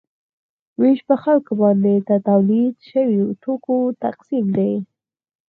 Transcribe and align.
ویش 0.79 0.99
په 1.09 1.15
خلکو 1.23 1.53
باندې 1.61 1.93
د 2.09 2.11
تولید 2.29 2.73
شویو 2.89 3.25
توکو 3.43 3.75
تقسیم 4.03 4.45
دی. 4.57 4.73